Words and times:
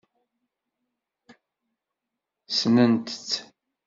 Ssnent-t. 2.49 3.27